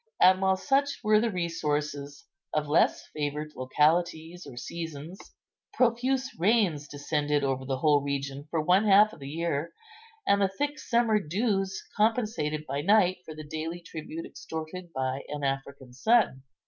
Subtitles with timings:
[0.19, 5.19] And, while such were the resources of less favoured localities or seasons,
[5.73, 9.73] profuse rains descended over the whole region for one half of the year,
[10.25, 15.43] and the thick summer dews compensated by night for the daily tribute extorted by an
[15.43, 16.41] African sun.